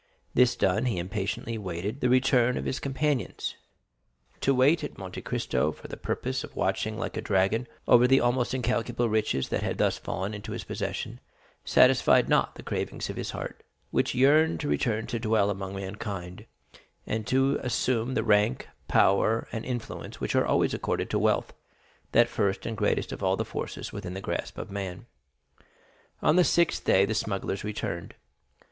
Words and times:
This 0.33 0.55
done, 0.55 0.85
he 0.85 0.97
impatiently 0.97 1.53
awaited 1.57 1.99
the 2.01 2.09
return 2.09 2.57
of 2.57 2.65
his 2.65 2.79
companions. 2.79 3.53
To 4.39 4.51
wait 4.51 4.83
at 4.83 4.97
Monte 4.97 5.21
Cristo 5.21 5.71
for 5.71 5.87
the 5.87 5.95
purpose 5.95 6.43
of 6.43 6.55
watching 6.55 6.97
like 6.97 7.17
a 7.17 7.21
dragon 7.21 7.67
over 7.87 8.07
the 8.07 8.19
almost 8.19 8.55
incalculable 8.55 9.09
riches 9.09 9.49
that 9.49 9.61
had 9.61 9.77
thus 9.77 9.99
fallen 9.99 10.33
into 10.33 10.53
his 10.53 10.63
possession 10.63 11.19
satisfied 11.63 12.27
not 12.27 12.55
the 12.55 12.63
cravings 12.63 13.11
of 13.11 13.15
his 13.15 13.29
heart, 13.29 13.61
which 13.91 14.15
yearned 14.15 14.59
to 14.61 14.67
return 14.67 15.05
to 15.05 15.19
dwell 15.19 15.51
among 15.51 15.75
mankind, 15.75 16.47
and 17.05 17.27
to 17.27 17.57
assume 17.61 18.15
the 18.15 18.23
rank, 18.23 18.69
power, 18.87 19.47
and 19.51 19.63
influence 19.65 20.19
which 20.19 20.33
are 20.33 20.47
always 20.47 20.73
accorded 20.73 21.11
to 21.11 21.19
wealth—that 21.19 22.27
first 22.27 22.65
and 22.65 22.75
greatest 22.75 23.11
of 23.11 23.21
all 23.21 23.37
the 23.37 23.45
forces 23.45 23.93
within 23.93 24.15
the 24.15 24.19
grasp 24.19 24.57
of 24.57 24.71
man. 24.71 25.05
On 26.23 26.37
the 26.37 26.43
sixth 26.43 26.85
day, 26.85 27.05
the 27.05 27.13
smugglers 27.13 27.63
returned. 27.63 28.15